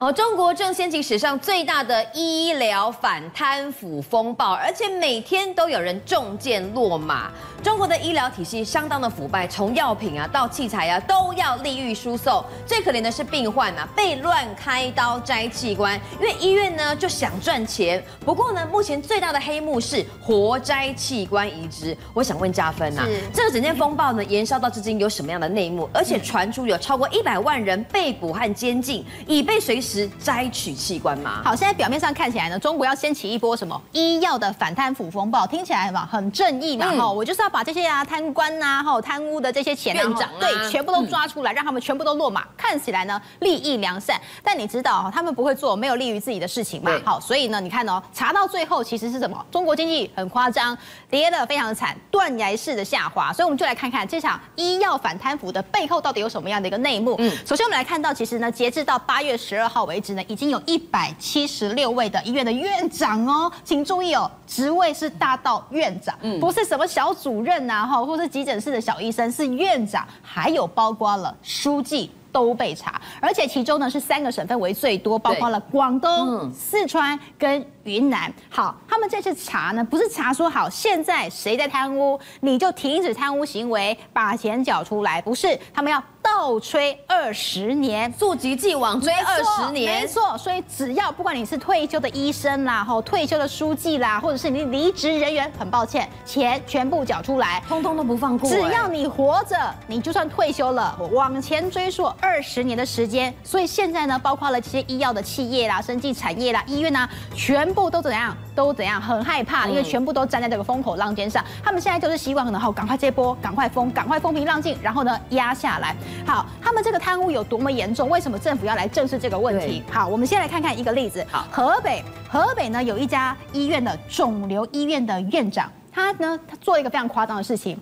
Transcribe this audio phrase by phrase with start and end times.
[0.00, 7.32] 哦，中国正掀起史上最大的医疗反贪腐风暴，而且每天都有人中箭落马。
[7.64, 12.44] 中国的医疗体系相当的腐败，从药品啊到器材啊都要利益输送。
[12.64, 18.00] 最可怜的是病患啊，被乱开刀摘器官，因为医院呢就想赚钱。
[18.24, 21.96] 不过呢，目前最大的黑幕是活摘器官移植。
[22.14, 23.02] 我想问加分呐，
[23.34, 25.90] 这个整件风暴呢延烧到至今有什么样的内幕？
[25.92, 29.87] 而且传出有超过一百万人被捕和监禁，已被随时。
[29.88, 31.40] 是摘取器官吗？
[31.42, 46.92] 好，现在表面上看起来呢，中国要掀起一波什么医药的反贪腐风暴，听起来嘛很正义嘛哈、嗯，我就是要把这些啊贪官呐哈贪污的这些钱、啊、院长、啊、对全部都抓出来、嗯，让他们全部都落马，看起来呢利益良善，但你知道他们不会做没有利于自己的事情嘛？
[47.02, 49.42] 好，所以呢你看哦，查到最后其实是什么？
[49.50, 50.76] 中国经济很夸张，
[51.08, 53.32] 跌得非常的惨，断崖式的下滑。
[53.32, 57.14] 所以我们就来看看这场医药反贪腐的背后到底有什么样的一个内幕。
[57.18, 59.77] 嗯，首先我们来看到，其实呢截至到八月十二号。
[59.84, 78.32] 为止呢，已经有一百七十六位的医院的院长哦，请注意哦，职位是大到院长，嗯，不是什么小主任呐，哈，或是急诊室的小医生，是院长，还有包括了书记都被查，而且其中呢是三个省份为最多，包括了广东、四川跟云南。
[78.50, 86.02] 好，他们这次查呢，不是查说好现在谁在贪污，你就停止贪污行为，把钱缴出来，不是，他们要。
[86.20, 90.36] 倒吹二十年，溯及既往追二十年，没错。
[90.36, 98.48] 所以只要不管你是退休的医生啦，吼退休的书记啦，或者是你离职人员，很抱歉，钱全部缴出来，通通都不放过。
[98.48, 103.34] 只要你活着，你就算退休了，往前追溯二十年的时间。
[103.42, 108.34] 所以现在呢，包括了这些医药的企业啦、生技产业啦、医院呐，全部都怎样？
[108.54, 108.98] 都怎样？
[108.98, 111.44] 很害怕，因为全部都站在这个风口浪尖上。
[111.62, 115.94] 他们现在就是希望很好赶快接波，赶快封，赶快风平浪静，然后呢压下来。
[116.26, 118.08] 好，他们这个贪污有多么严重？
[118.08, 119.82] 为什么政府要来正视这个问题？
[119.90, 121.26] 好，我们先来看看一个例子。
[121.30, 127.78] 好，河北，河北呢有一家医院的肿瘤医院的院长，他呢他做了一个非常夸张的事情。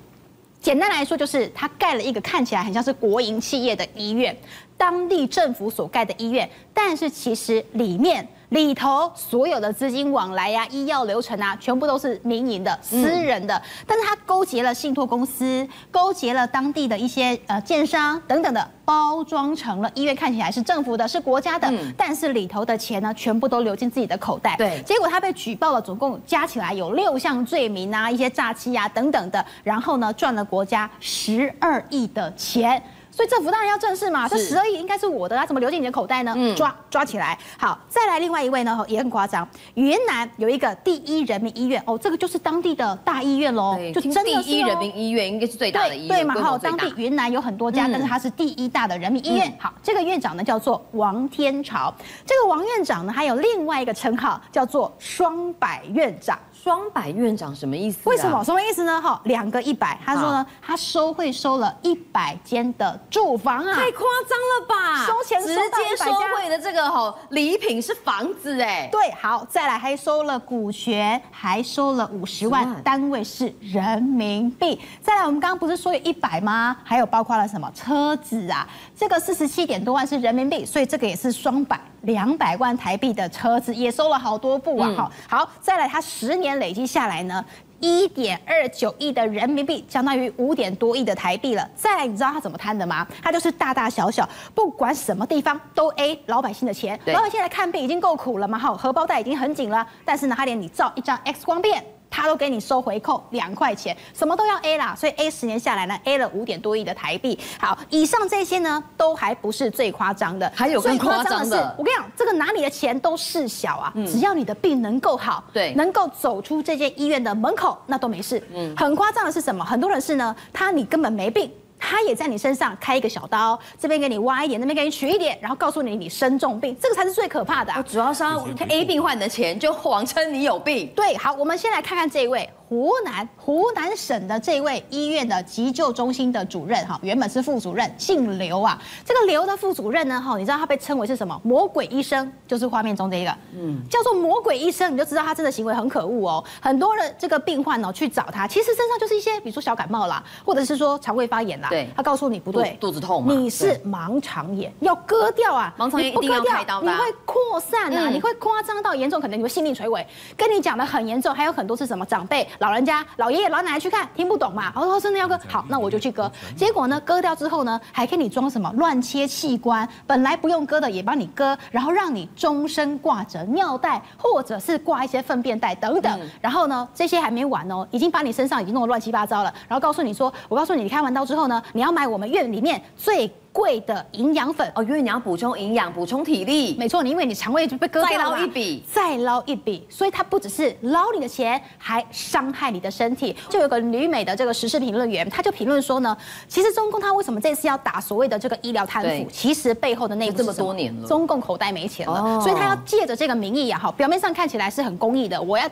[0.59, 4.37] 简单来说，就是他盖了一个看起来很像是国营企业的医院，
[4.77, 8.27] 当地政府所盖的医院，但是其实里面。
[8.51, 13.61] 里头所有的资金往来呀、啊、医药流程啊，全部都是民营的、私人的。
[13.85, 24.55] 但是他勾结了信托公司，勾结了当地的一些呃建商等等的，包装成了医院看起来是政府的、是国家的，但是里头的钱呢，全部都流进自己的口袋。
[24.57, 32.81] 对，结果他被举报了，总共加起来有六项罪名啊，一些诈欺啊等等的，然后呢赚了国家十二亿的钱。
[33.17, 36.35] 所以政府当然要正视嘛，这十二亿应该是我的，啊怎么流进你的口袋呢？
[36.37, 37.39] 嗯、抓抓起来。
[37.57, 39.49] 好，再来另外一位呢，也很夸张。
[39.73, 46.35] 云南有一个第一人民医院，哦，这个就是当地的大医院喽，就真的是第一人民医院应该是最大的医院，对，对嘛？
[46.35, 49.51] 哈，当地云南有很多家，但是它是第一大的人民医院。
[49.59, 51.95] 好，这个院长呢叫做王天朝，
[52.27, 56.39] 这个王院长呢还有另外一个称号叫做双百院长。
[56.63, 58.09] 双百院长什么意思？
[58.09, 58.43] 为什么？
[58.43, 59.01] 什么意思呢？
[59.01, 59.99] 哈，两个一百。
[60.05, 65.07] 他说呢，他收会收了一百间的住房啊，太夸张了吧？
[65.07, 68.89] 收钱收直接收贿的这个哈礼品是房子哎。
[68.91, 74.81] 对，好，再来还收了股权，还收了五十万，单位是人民币。
[75.01, 76.77] 再来，我们刚刚不是说有一百吗？
[76.83, 78.67] 还有包括了什么车子啊？
[78.97, 81.79] 这个四十七点多万是人民币，所以这个也是双百。
[82.03, 84.89] 两百万台币的车子也收了好多部啊！
[84.97, 87.45] 好，好，再来，他十年累积下来呢，
[87.81, 91.69] 一点二九亿的人民币，相当于五点多亿的台币了。
[91.75, 93.07] 再来，你知道他怎么贪的吗？
[93.23, 96.99] 他就是大大小小，不管什么地方都 A 老百姓的钱。
[97.07, 101.85] 老百姓来看病已经够苦了嘛，哈，荷包袋已经很紧了，但是呢，他连你照一张 X 光片。
[102.17, 107.39] 他都给你收回扣两块钱，什么都要 A 啦，所以 A 十年下来呢，A 了五点多亿的台币。
[107.61, 118.43] 好，以上这些呢，都还不是最夸张的，还有更夸张的是，我跟你讲，这个拿你的钱都事小啊，只要你的病能够好，对，能够走出这间医院的门口，那都没事。
[118.55, 119.63] 嗯，很夸张的是什么？
[119.63, 121.53] 很多人是呢，他你根本没病。
[121.79, 127.83] 他也在你身上开一个小刀，这边给你挖一点，那边给你取一点，然后告诉你你生重病，这个才是最可怕的啊。
[127.83, 130.93] 主要是要 A 病患的钱，就谎称你有病。
[130.97, 132.49] 对，好，我们先来看看这一位。
[132.69, 138.77] 湖南湖南省的这位医院的急救中心的主任哈，原本是副主任，姓刘啊。
[139.05, 141.41] 这个刘的副主任呢，哈，你知道他被称为是什么？
[141.45, 146.45] 魔鬼医生，就是画面中这一个，嗯，叫做魔鬼医生，你就知道他真的行为很可恶哦。
[146.61, 151.69] 很多的这个病患哦去找他，其实身上就是一些，比如说小感冒啦，或者是说肠胃发炎啦。
[151.69, 160.05] 对，他告诉你不对，肚子痛，你是盲肠炎，要割掉啊，盲肠炎一定要开刀的，你会扩散啊，你会夸张到严重，可能你会性命垂危。
[160.37, 164.73] 跟你讲的很严重，还有很多是什么长辈老人家、老爷爷、老奶奶去看，听不懂嘛？
[164.75, 166.31] 我说真的要割，好，那我就去割。
[166.57, 176.21] 结果呢，割掉之后呢，还给你装什么乱切器官，本来不用割的也帮你割，然后让你终身挂着尿袋，或者是挂一些粪便袋等等。
[176.41, 183.31] 然后呢，这些还没完哦，已经把你身上已经弄得乱七八糟了，然后告诉你说，我告诉你，你开完刀之后呢，你要买我们院里面最。
[183.57, 193.35] 贵的营养粉哦，因为你要补充营养、补充体力，没错，你因为你肠胃就被割掉了，再捞一笔，再捞一笔，所以它不只是捞你的钱，还伤害你的身体。
[193.49, 196.15] 就有个旅美的这个时事评论员，他就评论说呢，
[196.47, 199.27] 其实中共他为什么这次要打所谓的这个医疗贪腐？
[199.33, 205.67] 其实背后的内部这么多年了，中共口袋没钱了，哦、所以他要借着这个名义啊，好，表面上看起来是很公益的，我要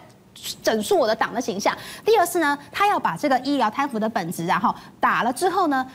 [0.63, 1.77] 整肃我的党的形象。
[2.03, 5.87] 第二是呢，他要把这个医疗贪腐的本质，然后打了之后呢。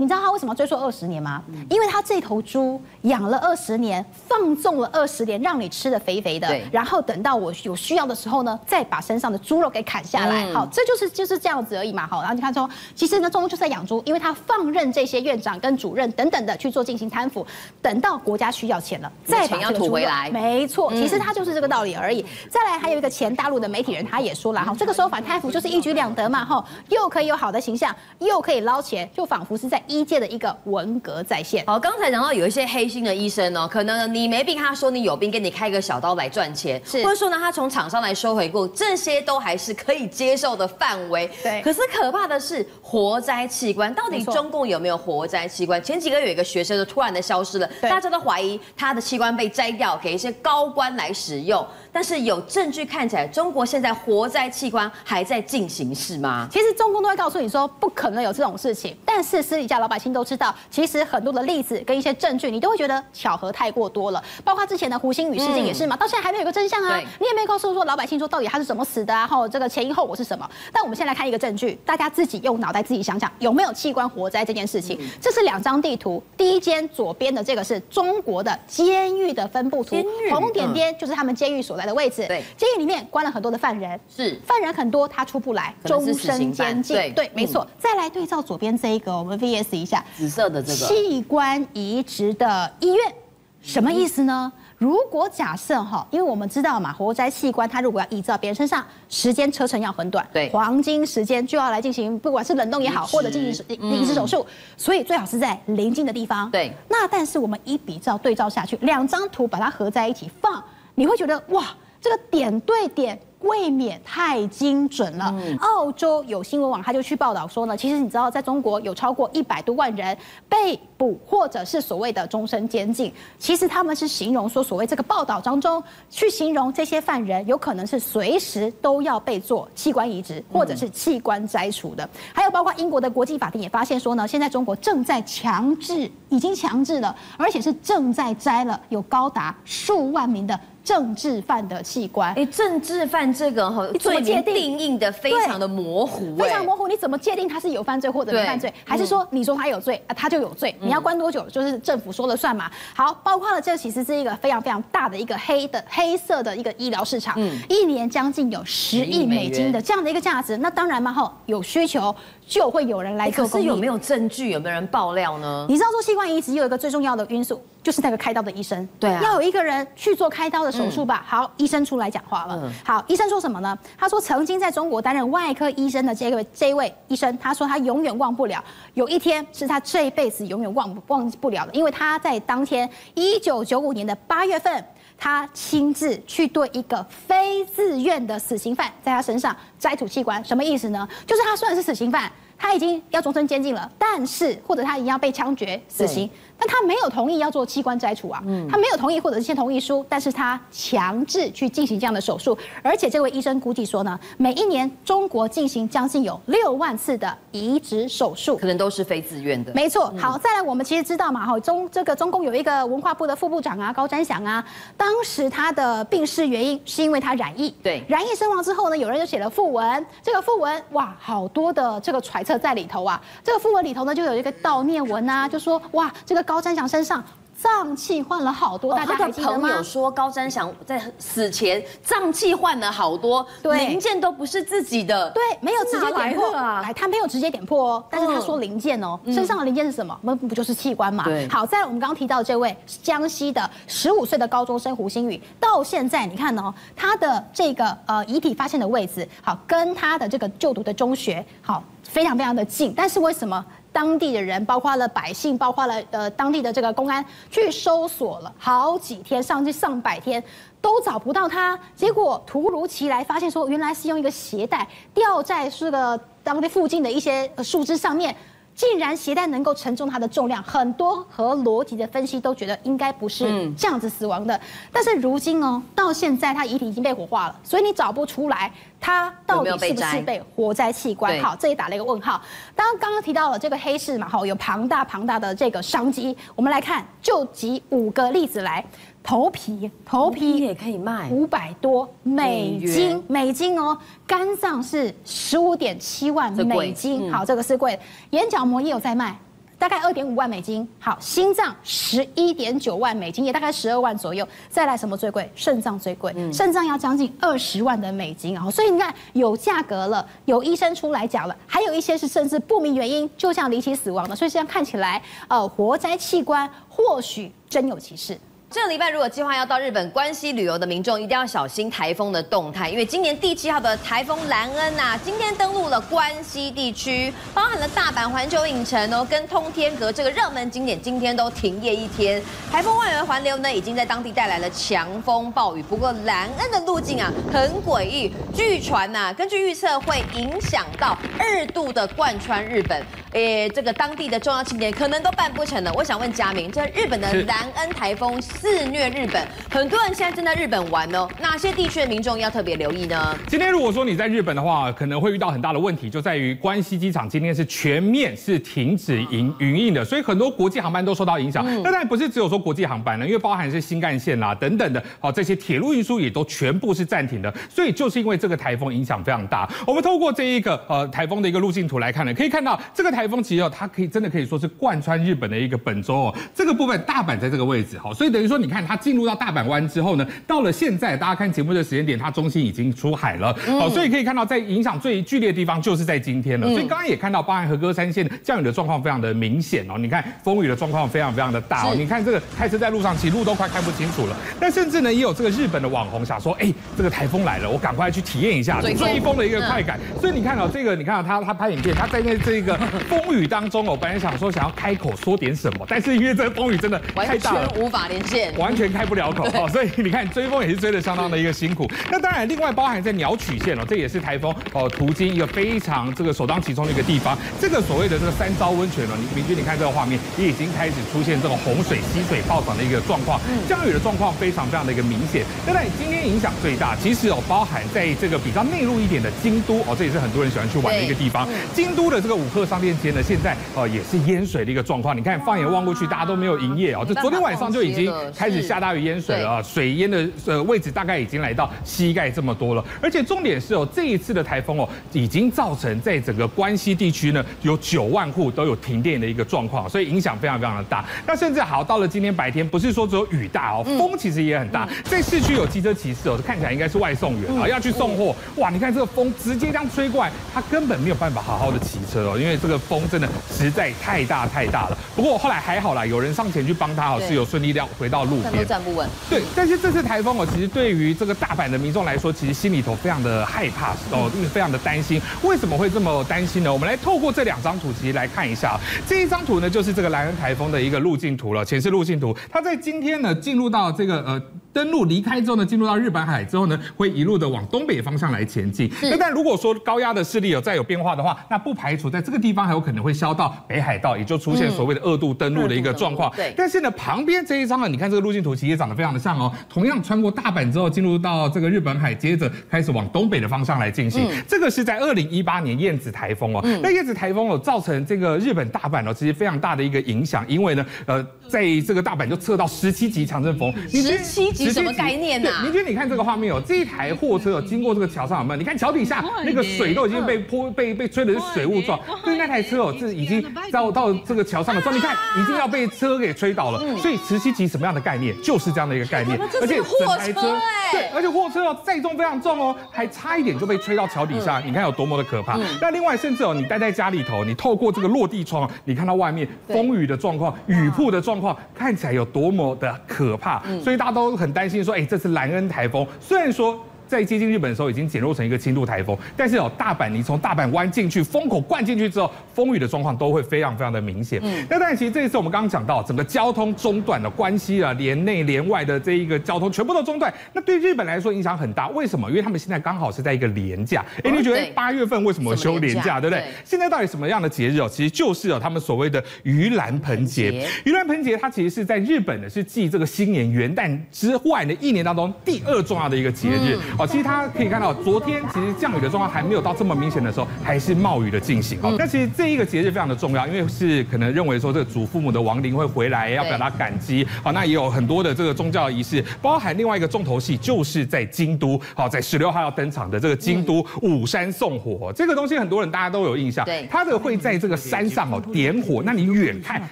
[0.00, 1.42] 你知道他为什么追溯二十年吗？
[1.68, 10.50] 因为他这头猪养了二十年，放纵了二十年，让你吃的肥肥的，然后等到我有需要的时候呢，再把身上的猪肉给砍下来。
[10.54, 12.06] 好，这就是就是这样子而已嘛。
[12.06, 17.46] 好，然后你看说，其实呢，中共就是在养猪，因为他放任这些院长跟主任等等的去做进行贪腐，
[17.82, 20.30] 等到国家需要钱了，再把这个猪肉回来。
[20.30, 22.24] 没错，其实他就是这个道理而已。
[22.48, 29.82] 再来，还有一个前大陆的媒体人，他也说了哈，这个时候反贪腐就是一举两得嘛，哈，又可以有好的形象，又可以捞钱，就仿佛是在。
[29.90, 31.64] 医界的一个文革再现。
[31.66, 41.28] 好，刚才讲到有一些黑心的医生哦，可能你没病，他说你有病，给你开个小刀来赚钱，是，或者说呢，他从厂商来收回过，这些都还是可以接受的范围。
[41.42, 41.60] 对。
[41.62, 45.82] 可是可怕的是活摘器官，到底中共有没有活摘器官？
[45.82, 51.66] 前几个月有一个学生就突然的消失了，大家都怀疑他的器官被摘掉，给一些高官来使用。
[51.92, 56.46] 但是有证据看起来，中国现在活摘器官还在进行，是吗？
[56.48, 58.96] 其实中共都会告诉你说，不可能有这种事情。
[59.04, 64.22] 但是私底下老百姓都知道，其实很多的例子跟一些证据，你都会觉得巧合太过多了。
[64.44, 66.98] 包括之前的胡星宇事件也是嘛，到现在还没有一个真相啊。
[66.98, 70.48] 你也没有告诉说老百姓说到底他是怎么死的啊，然后这个前因后果是什么？
[70.72, 74.98] 但我们先来看一个证据，大家自己用脑袋自己想想，有没有器官活摘这件事情？
[75.20, 79.96] 这是两张地图，第一间左边的这个是中国的监狱的分布图，
[80.30, 82.26] 红点点就是他们监狱所在的位置。
[82.26, 86.96] 对，监狱里面关了很多的犯人，是犯人很多，他出不来，终身监禁。
[87.14, 87.66] 对，没错。
[87.78, 93.14] 再来对照左边这一个，我们 VS 一下，紫色的这个器官移植的医院，
[93.60, 94.52] 什么意思呢？
[94.78, 104.46] 如果假设哈，因为我们知道嘛，活摘器官它如果要移植到别人身上，时间车程要很短，对，黄金时间就要来进行，不管是冷冻也好，或者进行移植手术，
[104.76, 106.50] 所以最好是在临近的地方。
[106.50, 110.62] 对，那但是我们一比照对照下去，两张图把它合在一起放，
[110.94, 111.66] 你会觉得哇。
[112.02, 115.34] 这个点对点未免太精准了。
[115.60, 120.16] 澳洲有新闻网，他就去报道说呢，其实你知道，在中国有超过一百多万人
[120.48, 123.10] 被捕，或者是所谓的终身监禁。
[123.38, 132.06] 其实他们是形容说，所谓这个报道当中去形容这些犯人，有可能是随时都要被做器官移植，或者是器官摘除的。
[132.34, 140.60] 还有包括英国的国际法庭也发现说呢，现在中国正在强制，已经强制了，而且是正在摘了有高达数万名的。
[140.82, 144.54] 政治犯的器官，哎，政治犯这个哈，你怎么界定？
[144.54, 146.88] 定义的非常的模糊，非常模糊。
[146.88, 148.72] 你怎么界定他是有犯罪或者没犯罪？
[148.82, 150.74] 还是说你说他有罪啊，他就有罪？
[150.80, 152.70] 你要关多久，就是政府说了算嘛？
[152.94, 157.38] 好，包括了这其实是一个非常非常大的一个黑的黑色的一个医疗市场，
[157.68, 160.56] 一年将近有十亿美金的这样的一个价值。
[160.58, 162.14] 那当然嘛，哈，有需求
[162.50, 163.46] 就会有人来做。
[163.46, 164.50] 可是有没有证据？
[164.50, 165.66] 有没有人爆料呢？
[165.68, 167.62] 你知道做器官移植有一个最重要的因素。
[167.82, 171.24] 就是那个开刀的医生，对啊，要有一个人去做开刀的手术吧。
[171.26, 172.70] 好，医生出来讲话了。
[172.84, 173.78] 好，医生说什么呢？
[173.96, 184.84] 他说曾经在中国担任外科医生的这位这位医生，他说他永远忘不了，有一天是他这一辈子永远忘忘不了的，因为他在当天一九九五年的八月份，
[185.20, 190.42] 他亲自去对一个非自愿的死刑犯在他身上摘除器官。
[190.42, 191.06] 什么意思呢？
[191.26, 196.28] 就是他虽然是死刑犯，他已经要终身监禁了，但是或者他已经要被枪决死刑。
[196.62, 198.38] 但他没有同意要做器官摘除啊，
[198.70, 209.72] 他没有同意或者是签同意书，但是他强制去进行这样的手术，而且这位医生估计说呢，每一年中国进行将近有六万次的移植手术，可能都是非自愿的。
[209.72, 214.62] 没错，好，再来我们其实知道嘛，哈，中这个中共有一个文化部的副部长啊，高瞻祥啊，
[214.98, 226.40] 当时他的病逝原因是因为他染疫，对，染疫身亡之后呢，有人就写了讣文，这个讣文哇，好多的这个揣测在里头啊，这个符文里头呢就有一个悼念文啊，就说哇，这个。
[226.50, 227.22] 高瞻祥身上
[227.62, 229.52] 脏器换了好多，大家还记得吗？
[229.52, 240.18] 他的朋友说高瞻翔在死前脏器换了好多，零件都不是自己的，对，没有直接点破啊，来，他没有直接点破哦，但是他说零件哦，身上的零件是什么？
[240.22, 241.24] 那不就是器官嘛？
[241.24, 253.62] 对，好，在我们刚刚提到的这位江西的十五岁的高中生胡星宇，到现在你看哦，他的这个呃遗体发现的位置，好，跟他的这个就读的中学，好，非常非常的近，但是为什么？
[253.92, 260.42] 当地的人，包括了百姓，包括了呃当地的这个公安，去搜索了好几天，上去上百天，
[260.80, 261.78] 都找不到他。
[261.96, 268.34] 结果突如其来发现说，原来是用一个鞋带吊在这个当地附近的一些树枝上面。
[268.80, 274.58] 竟然鞋带能够承重它的重量，很多和逻辑的分析都觉得应该不是这样子死亡的。
[274.90, 281.38] 但是如今哦，到现在他遗体已经被火化了，所以你找不出来他到底是不是被活摘器官。
[281.42, 282.40] 好，这里打了一个问号。
[282.74, 286.34] 当刚刚提到了这个黑市嘛，哈，有庞大庞大的这个商机。
[286.56, 288.82] 我们来看，就举五个例子来。
[289.22, 293.96] 头皮，头皮也可以卖五百多美金，美金哦。
[294.26, 297.98] 肝脏是十五点七万美金，好，这个是贵。
[298.30, 299.38] 眼角膜也有在卖，
[299.78, 300.88] 大概二点五万美金。
[300.98, 304.46] 好，心脏十一点九万美金，也大概十二万左右。
[304.68, 305.48] 再来什么最贵？
[305.54, 308.70] 肾脏最贵，肾脏要将近二十万的美金啊。
[308.70, 314.34] 所以你看，有价格了，有医生出来讲了，还有一些是甚至不明原因就这样离奇死亡的。
[314.34, 318.36] 所以这样看起来，呃，活摘器官或许真有其事。
[318.72, 332.40] 这个礼拜，如果计划要到日本关西旅游的民众，一定要小心台风的动态，因为今年第七号的台风兰恩呐，今天登陆了关西地区，包含了大阪环球影城哦，跟通天阁这个热门景点，今天都停业一天。
[332.70, 335.82] 台风外围环流呢，已经在当地带来了强风暴雨。
[335.82, 345.92] 不过兰恩的路径啊，很诡异，据传呐，根据预测会影响到二度的贯穿日本，诶，这个当地的重要庆典可能都办不成了。
[345.94, 348.40] 我想问佳明，这日本的兰恩台风。
[348.42, 351.28] 肆虐日本，很多人现在正在日本玩哦。
[351.40, 353.36] 哪些地区的民众要特别留意呢？
[353.46, 361.64] 今天如果说你在日本的话，可能会遇到很大的问题，就在于关西机场今天是全面是停止营营运的，所以很多国际航班都受到影响。
[361.82, 367.54] 那当然不是只有说国际航班了，因为包含是新干线啦等等的，好，这些铁路运输也都全部是暂停的。
[367.68, 369.68] 所以就是因为这个台风影响非常大。
[369.86, 376.34] 我们透过这一个呃台风的一个路径图来看呢，可以看到这个台风其实哦，它可以真的可以说是贯穿日本的一个本州哦。
[376.54, 378.50] 这个部分大阪在这个位置，好，所以等于。
[378.50, 386.66] 说你看它进入到大阪湾之后呢，到了现在大家看节目的时间点，它中心已经出海了，好，所以可以看到在影响最剧烈的地方就是在今天了。
[386.66, 389.94] 所以刚刚也看到，包含和歌山县降雨的状况非常的明显哦。
[389.96, 391.94] 你看风雨的状况非常非常的大哦。
[391.96, 394.36] 你看这个开车在路上其实路都快看不清楚了。
[394.58, 400.00] 但甚至呢，也有这个日本的网红想说，哎，这个台风来了，我赶快去体验一下追风的一个快感。
[400.20, 402.76] 所以你看到这个，你看到他他拍影片，他在那这个
[403.10, 408.56] 风雨当中我，本来想说想要开口说点什么，但是因为这个风雨真的太大了，无法连线。
[408.56, 411.90] 完全开不了口哦， 所以你看追风也是追的相当的一个辛苦。
[412.08, 417.36] 那当然，另外包含在鸟取县哦，这也是台风哦途经一个非常这个首当其冲的一个地方。
[417.60, 425.44] 这个所谓的这个三遭温泉哦，你明君你看这个画面，也已经开始出现这种洪水、溪水暴涨的一个状况，降雨的状况非常非常的一个明显。
[425.66, 431.48] 那在今天影响最大，其实哦包含在这个比较内陆一点的京都哦，这也是很多人喜欢去玩的一个地方。
[431.74, 435.16] 京都的这个五鹤商店街呢，现在哦也是淹水的一个状况。
[435.16, 451.04] 你看放眼望过去，大家都没有营业哦，这昨天晚上就已经开始下大雨淹水了啊，水淹的呃位置大概已经来到膝盖这么多了，而且重点是哦，这一次的台风哦，已经造成在整个关西地区呢，有九万户都有停电的一个状况，所以影响非常非常的大。
[451.26, 454.88] 那甚至好到了今天白天，不是说只有雨大哦，风其实也很大。
[455.04, 458.34] 在市区有机车骑士哦，看起来应该是外送员啊，要去送货。
[458.56, 464.98] 哇，你看这个风直接这样吹过来，他根本没有办法好好的骑车哦，因为这个风真的实在太大太大了。
[465.14, 468.66] 不过后来还好啦，有人上前去帮他哦，是有顺利的回到路边。
[468.66, 469.08] 站不稳。
[469.28, 475.22] 对，但是这次台风哦，其实对于这个大阪的民众来说，其实心里头非常的害怕哦，因为非常的担心。
[475.42, 476.72] 为什么会这么担心呢？
[476.72, 478.78] 我们来透过这两张图，其实来看一下。
[479.06, 482.36] 这一张图呢，就是这个莱恩台风的一个路径图了，前视路径图。
[482.50, 484.42] 它在今天呢，进入到这个呃。
[484.72, 488.90] 登陆离开之后呢，进入到日本海之后呢，会一路的往东北方向来前进。
[489.02, 496.30] 那但如果说高压的势力有再有变化的话，那不排除在这个地方还有可能会消到北海道，也就出现所谓的二度登陆的一个状况。
[496.36, 496.54] 对。
[496.56, 499.52] 但是呢，旁边这一张啊，你看这个路径图其实也长得非常的像哦。
[499.68, 504.28] 同样穿过大阪之后，进入到这个日本海，接着开始往东北的方向来进行。
[504.46, 506.60] 这个是在二零一八年燕子台风哦。
[506.80, 514.59] 那燕子台风哦，造成这个日本大阪哦，其实非常大的一个影响，因为呢，呃，在这个大阪就测到十七级强阵风，十七。
[514.64, 515.50] 级什么概念呢？
[515.62, 518.58] 明君，你看这个画面哦，这一台货车有经过这个桥上有没有？
[518.58, 526.80] 你看桥底下那个水都已经被泼被被吹的是水雾状，就是那台车哦，是已经到到这个桥上的时候，你看已经要被车给吹倒了。
[526.98, 528.36] 所以十七级什么样的概念？
[528.42, 530.56] 就是这样的一个概念，而且整台车
[530.92, 535.58] 对，而且货车哦载重非常重哦，还差一点就被吹到桥底下，你看有多么的可怕。
[535.80, 543.62] 那另外甚至哦，你待在家里头，你透过这个落地窗，你看到外面风雨的状况、雨瀑的状况，看起来有多么的可怕。
[543.82, 546.84] 所以大家都很担心说，哎，这次兰恩台风虽然说。
[547.10, 554.40] 在接近日本的时候，已经减弱成一个轻度台风，但是哦，大阪你从大阪湾进去，风口灌进去之后，风雨的状况都会非常非常的明显。
[554.44, 561.88] 嗯，那但其实这一次我们刚刚讲到，整个交通中断的关系啊，连内连外的这一个交通全部都中断，那对日本来说影响很大。
[561.88, 562.30] 为什么？
[562.30, 564.04] 因为他们现在刚好是在一个连假。
[564.22, 566.44] 哎，你觉得八月份为什么休连假，对不对？
[566.64, 567.88] 现在到底什么样的节日哦？
[567.90, 570.64] 其实就是哦，他们所谓的盂兰盆节。
[570.84, 576.78] 盂兰盆节它其实是在日本呢，是继这个新年元旦之外的一年当中第二重要的一个节日。
[577.00, 581.78] 哦，其实它可以看到，昨天其实降雨的状况还没有到这么明显的时候，还是冒雨的进行。
[581.82, 587.26] 哦，那其实这一个节日非常的重要，因为是可能认为说这个祖父母的亡灵会回来，要表达感激。
[587.42, 595.10] 好，那也有很多的这个宗教仪式，包含另外一个重头戏，就是在京都，好，在十六号要登场的这个京都五山送火。
[595.16, 599.80] 这个东西很多人大家都有印象，对，它的会在这个山上哦点火，那你远看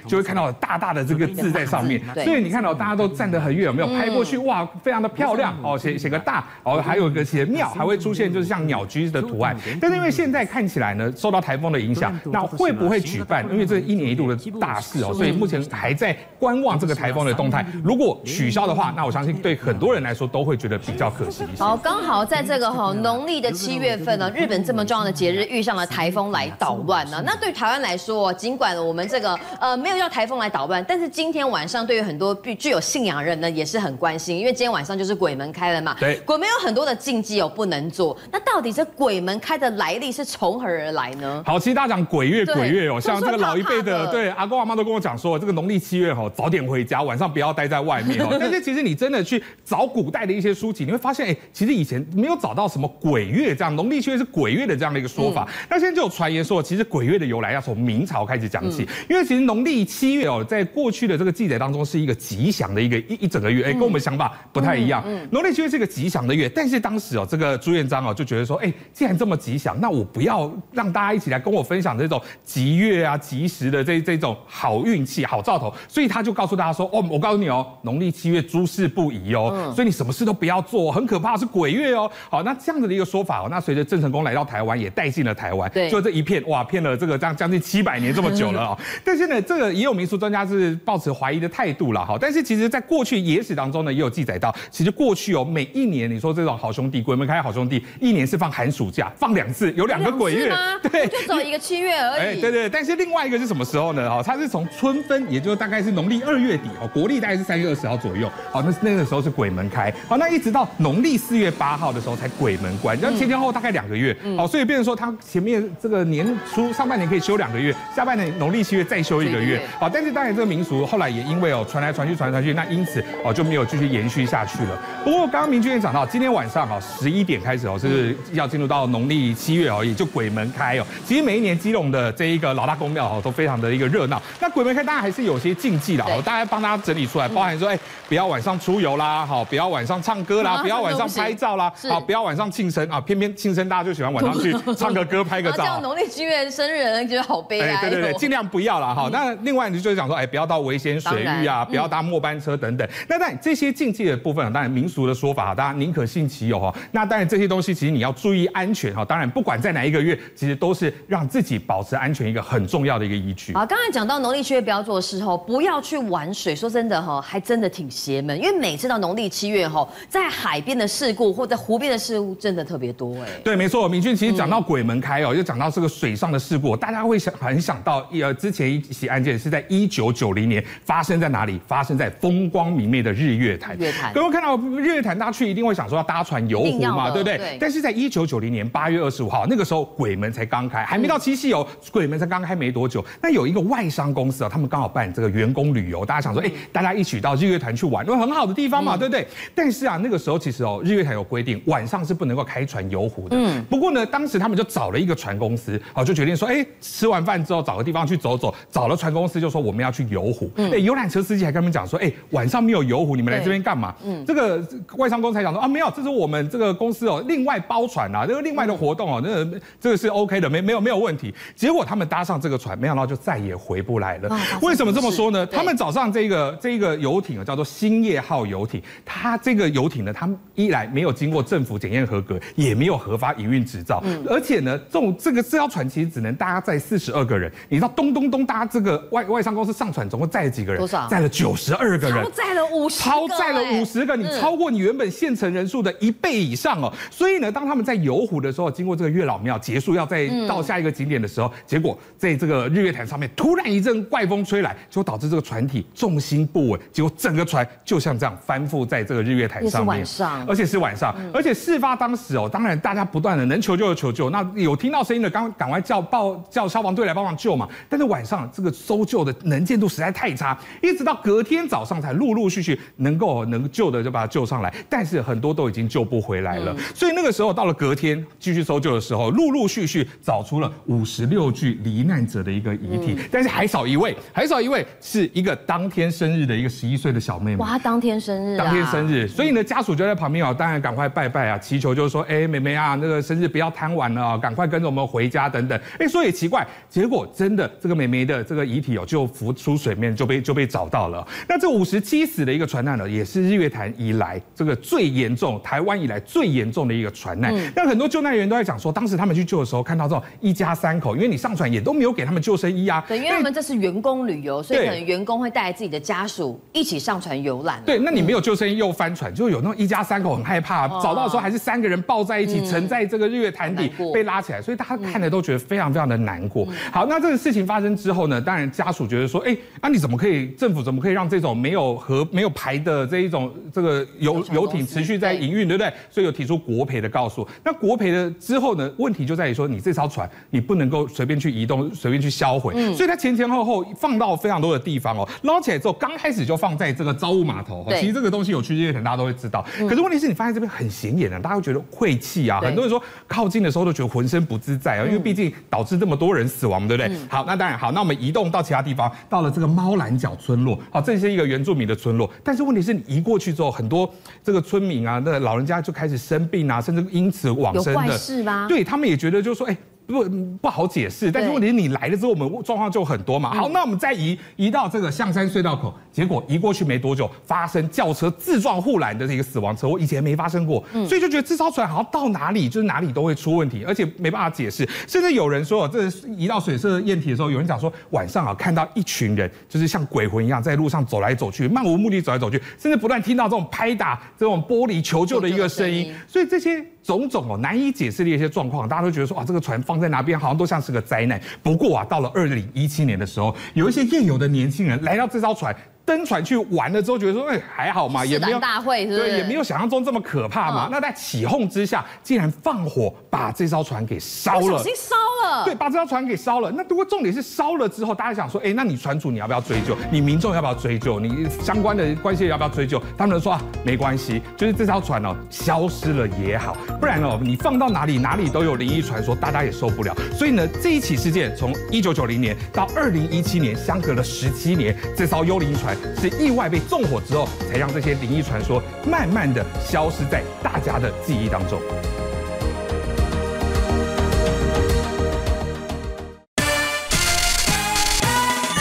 [0.06, 4.36] 就会看到大大的这个字在上面，所以你看到大家都站得很远，有没有拍过去？
[4.36, 7.48] 哇，非常的漂亮哦，写写个大，哦，还有一个写。
[7.48, 13.42] 庙还会出现就是像鸟居的图案，但是因为现在看起来呢，受到台风的影响，那会不会举办？
[13.50, 17.64] 因为这是一年一度的大事哦，所以目前还在观望这个台风的动态。
[17.82, 21.42] 如果取消的话，那我相信对很多人来说都会觉得比较可惜。
[21.58, 27.22] 好，刚好在这个哈农历的七月份呢，日本这么重要的节日遇上了台风来捣乱呢。
[27.24, 35.96] 那对台湾来说，尽管我们这个呃没有要台风来捣乱，但是今天晚上对于很多具具有信仰人呢也是很关心，因为今天晚上就是鬼门开了嘛。
[35.98, 37.38] 对，鬼门有很多的禁忌。
[37.38, 41.40] 有不能做，那到底这鬼门开的来历是从何而来呢？
[41.46, 48.34] 好，其实大家讲鬼月，鬼月哦，像这个老一辈的，对阿公阿妈都跟我讲说，这个农历七月哦，早点回家，晚上不要待在外面哦。
[48.40, 55.48] 但是其实你真的去找古代的一些书籍，你会发现，哎，其实以前没有找到什么鬼月这样，农历七月是鬼月的这样的一个说法。
[55.70, 65.04] 那现在就有传言说，其实鬼月的由来要从明朝开始讲起，因为其实农历七月哦，在过去的这个记载当中是一个吉祥的一个一一整个月，哎，跟我们想法不太一样。
[65.30, 67.26] 农历七月是一个吉祥的月，但是当时哦。
[67.28, 82.10] 这个朱元璋哦就觉得说，哎，既然这么吉祥，那我不要让大家一起来跟我分享这种吉月啊、吉时的这这种好运气、好兆头，所以他就告诉大家说，哦，我告诉你哦，农历七月诸事不宜哦，所以你什么事都不要做，很可怕，是鬼月哦。
[82.30, 88.78] 好，那这样子的一个说法哦，那随着郑成功来到台湾，也带进了台湾，对，就这一片哇，骗了这个将将近七百年这么久了哦。
[89.04, 92.16] 但是呢，这个也有民俗专家是抱持怀疑的态度了哈。
[92.20, 97.18] 但是其实在过去野史当中呢，也有记载到，其实过去哦，每一年你说这种好兄弟鬼。
[97.18, 100.54] 门开好兄弟，一年是放寒暑假，放两次，有两个鬼月，
[100.88, 102.20] 对，就走一个七月而已。
[102.20, 104.08] 哎，对对，但是另外一个是什么时候呢？
[104.08, 108.30] 哦，它是从春分，也就是大概是农历二月底哦，国历大概是三月二十号左右。
[108.52, 109.92] 好，那那个时候是鬼门开。
[110.06, 114.16] 好，那一直到农历四月八号的时候才鬼门关，然后前前后大概两个月。
[114.36, 119.60] 哦，所以变成说它前面这个年初上半年可以休两个月，下半年农历七月再休一个月。
[119.80, 124.80] 好，但是当然这个民俗后来也因为哦传来传去传来传去，那因此哦就没有继续延续下去了。
[125.02, 130.86] 不过刚刚明君也讲到，今天晚上哦十一点开始哦，是要进入到农历七月而已，就鬼门开哦。
[131.04, 134.20] 其实每一年基隆的这一个老大公庙哦，都非常的一个热闹。
[134.40, 143.00] 那鬼门开当然还是有些禁忌的哦，大家帮大家整理出来，包含说，哎，不要晚上出游啦，好，不要晚上唱歌啦，不要晚上拍照啦，好，不要晚上庆生啊。
[143.00, 145.56] 偏偏庆生大家就喜欢晚上去 唱个歌、拍个照。
[145.58, 147.80] 这样农历七月生日觉得好悲哀。
[147.80, 149.08] 对对对， 尽量不要了哈。
[149.12, 152.88] 那另外你就是讲说，哎，不要到危险水域啊，不要搭末班车等等。
[153.08, 156.72] 那当然这些禁忌的部分，当然民俗的说法，大家宁可信其有哈。
[156.92, 157.74] 那当然这些东西。
[157.78, 163.52] 其实你要注意安全哈，当然不管在哪一个月，其实都是让自己保持安全一个很重要的一个依据。
[163.52, 166.56] 啊，刚才讲到农历七月不要做的事后，不要去玩水。
[166.56, 173.28] 说真的哈，还真的挺邪门，因为每次到农历七月哈，在海边的事故或者湖边的事故真的特别多哎。
[173.44, 181.60] 对，没错，明俊其实讲到鬼门开哦，又讲到这个水上的事故，大家会想很想到呃，之前一起案件是在一九九零年发生在哪里？
[181.66, 183.76] 发生在风光明媚的日月潭。
[183.76, 187.38] 日月潭，各位看到日月潭，大家去一定会想说要搭船游湖嘛，对不对？
[187.38, 187.56] 对。
[187.58, 193.02] 但是在一九九零年八月二十五号，那个时候鬼门才刚开，还没到七夕哦，鬼门才刚开没多久。
[193.22, 199.26] 那有一个外商公司啊，他们刚好办这个员工旅游，大家想说，哎，大家一起到日月潭去玩，因为很好的地方嘛，对不对？
[199.54, 203.36] 但是啊，那个时候其实哦，日月潭有规定，晚上是不能够开船游湖的。
[203.38, 203.64] 嗯。
[203.70, 210.50] 不过呢，当时他们就找了一个船公司，哦，就决定说，哎，吃完饭之后找个地方去走走，找了船公司就说我们要去游湖。
[210.56, 210.70] 嗯。
[210.72, 213.94] 哎，游览车司机还跟他们讲说，哎，晚上没有游湖，你们来这边干嘛？
[214.04, 214.24] 嗯。
[214.26, 214.62] 这个
[214.96, 221.32] 外商公司才讲说啊，没有，这是我们这个公司哦，另外包船啊，这个另外的活动哦，那个这个是 OK 的，没没有没有问题。
[221.54, 224.38] 结果他们搭上这个船，没想到就再也回不来了。
[224.60, 225.46] 为什么这么说呢？
[225.46, 237.50] 他们早上这个这个游艇啊，叫做兴业号游艇，它这个游艇呢，他们一来没有经过政府检验合格，也没有核发营运执照，而且呢，这种这个这条船其实只能搭载四十二个人。
[237.68, 240.80] 你知道咚咚咚搭这个外外商公司上船总共载了几个人？
[240.80, 241.06] 多少？
[241.08, 246.92] 载了九十二个人，超载了五十，超载了五十个，你超过你原本现成人数的一倍以上哦。
[247.10, 259.88] 所以呢，当他们在游湖的时候，经过这个月老庙结束，要再到下一个景点的时候，结果在这个日月潭上面突然一阵怪风吹来，就导致这个船体重心不稳，结果整个船就像这样翻覆在这个日月潭上面。
[259.88, 267.68] 晚上，而且是晚上，而且事发当时哦，当然大家不断的能求救就求救，那有听到声音的，刚赶快叫报叫消防队来帮忙救嘛。
[267.88, 276.76] 但是晚上这个搜救的能见度实在太差，一直到隔天早上才陆陆续续能够能救的就把它救上来，但是很多都已经救不回来了。
[276.94, 287.56] 所以那个时候到了隔天继续搜救的时候，陆陆续续找出了五十六具罹难者的一个遗体，但是还少一位，还少一位是一个当天生日的一个十一岁的小妹妹。
[287.56, 295.80] 哇，当天生日，当天生日，所以呢家属就在旁边啊，当然赶快拜拜啊，祈求就是说，哎，妹妹啊，那个生日不要贪玩了啊，赶快跟着我们回家等等。
[295.98, 301.26] 哎，说也奇怪，结果真的这个妹妹的这个遗体哦就浮出水面，就被就被找到了。
[301.48, 307.54] 那这五十七死的一个船难呢，也是日月潭以来这个最严重，台湾以来最严重的一个船难。
[307.76, 313.04] 那很多救难员都在讲说，当时他们去救的时候，看到这种一家三口，因为你上船也都没有给他们救生衣啊。
[313.06, 317.80] 对，因为他们这是员工旅游，所以可能员工会带来自己的家属一起上船游览。
[317.86, 326.66] 对，那你没有救生衣又翻船，就有那种一家三口很害怕，找到的时候还是三个人抱在一起沉在这个日月潭底被拉起来，所以大家看的都觉得非常非常的难过。
[326.92, 335.92] 好，那这个事情发生之后呢，当然家属觉得说，哎，那你怎么可以，政府怎么可以让这种没有和没有牌的这一种这个游游艇持续在营运，对不对？
[336.10, 337.46] 所以有提出国赔的告诉。
[337.64, 342.74] 那国赔的之后呢，问题就在于说，你这艘船你不能够随便去移动，随便去销毁。
[342.94, 347.86] 所以它前前后后放到非常多的地方哦，捞起来之后，刚开始就放在这个造雾码头。
[348.00, 349.64] 其实这个东西有去日月潭，大家都会知道。
[349.88, 352.60] 可是问题是你发现这边很显眼啊，大家会觉得晦气啊。
[352.60, 357.16] 很多人说靠近的时候都觉得浑身不自在啊，因为毕竟导致这么多人死亡，对不对？
[357.28, 362.30] 好，那当然好，那我们移动到其他地方，到了这个猫蓝角村落，好，这是一个原住民的村落。
[362.42, 364.08] 但是问题是你移过去之后，很多
[364.42, 367.92] 这个村民啊，那老人家就开始生病啊，甚至因此往生的。
[367.92, 368.66] 有怪事吗？
[368.68, 369.76] 对他们也觉得就是说，哎。
[370.08, 370.24] 不
[370.62, 373.52] 不好解释，但是问题是你来了之后，我们状况就很多嘛。
[373.52, 384.88] 好，那我们再移移到这个象山隧道口，结果移过去没多久，发生轿车自撞护栏的这个死亡车祸，以前没发生过，所以就觉得这艘船好像到哪里就是哪里都会出问题，而且没办法解释。
[385.06, 396.82] 甚至有人说，这移到水色验体的时候，有人讲说晚上啊看到一群人就是像鬼魂一样在路上走来走去，漫无目的走来走去，甚至不断听到这种拍打这种玻璃求救的一个声音，所以这些。
[397.08, 401.40] 种种哦难以解释的一些状况，大家都觉得说啊，这个船放在哪边好像都像是个灾难。
[401.62, 405.74] 不过啊，到了二零一七年的时候，有一些夜游的年轻人来到这艘船。
[406.08, 410.88] 登船去玩了之后，觉得说，哎，还好嘛，也没有大会是不是，对，也没有想象中这么可怕嘛。
[410.90, 415.14] 那在起哄之下，竟然放火把这艘船给烧了，小心烧
[415.46, 416.70] 了，对，把这艘船给烧了。
[416.70, 419.94] 那不过重点是烧了之后，大家想说，哎，那你船主你要不要追究？
[420.10, 421.20] 你民众要不要追究？
[421.20, 422.98] 你相关的关系要不要追究？
[423.18, 430.16] 他们就说啊，没关系，就是这艘船哦消失了也好，不然哦你放到哪里哪里都有灵异传说，大家也受不了。
[430.32, 435.97] 所以呢，这一起事件从一九九零年到二零一七年，相隔了十七年，这艘幽灵船。
[436.20, 441.80] 是意外被纵火之后，才让这些灵异传说慢慢的消失在大家的记忆当中。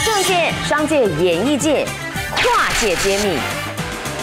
[0.04, 1.86] 政界、商界、演艺界，
[2.36, 3.38] 跨界揭秘，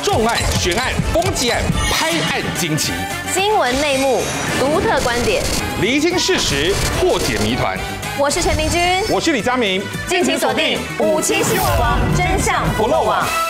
[0.04, 2.92] 重案、悬案、攻击案、拍案惊奇，
[3.34, 4.22] 新闻内幕、
[4.60, 5.42] 独特观点，
[5.82, 7.78] 厘清事实，破解谜团。
[8.18, 13.45] 我是陈明君，我是李佳明，敬请锁定《五七新闻网》，真相不漏网。